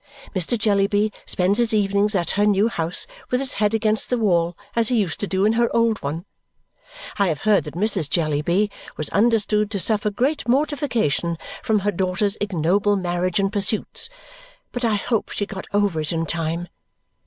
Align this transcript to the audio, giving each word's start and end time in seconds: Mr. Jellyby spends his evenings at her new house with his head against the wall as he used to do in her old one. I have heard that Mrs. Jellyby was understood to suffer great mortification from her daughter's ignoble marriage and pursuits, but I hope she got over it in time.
Mr. 0.35 0.57
Jellyby 0.57 1.11
spends 1.27 1.59
his 1.59 1.75
evenings 1.75 2.15
at 2.15 2.31
her 2.31 2.47
new 2.47 2.69
house 2.69 3.05
with 3.29 3.39
his 3.39 3.53
head 3.61 3.75
against 3.75 4.09
the 4.09 4.17
wall 4.17 4.57
as 4.75 4.87
he 4.87 4.95
used 4.95 5.19
to 5.19 5.27
do 5.27 5.45
in 5.45 5.53
her 5.53 5.69
old 5.75 6.01
one. 6.01 6.25
I 7.19 7.27
have 7.27 7.41
heard 7.41 7.65
that 7.65 7.75
Mrs. 7.75 8.09
Jellyby 8.09 8.71
was 8.97 9.09
understood 9.09 9.69
to 9.69 9.79
suffer 9.79 10.09
great 10.09 10.47
mortification 10.47 11.37
from 11.61 11.81
her 11.81 11.91
daughter's 11.91 12.35
ignoble 12.41 12.95
marriage 12.95 13.39
and 13.39 13.53
pursuits, 13.53 14.09
but 14.71 14.83
I 14.83 14.95
hope 14.95 15.29
she 15.29 15.45
got 15.45 15.67
over 15.71 16.01
it 16.01 16.11
in 16.11 16.25
time. 16.25 16.67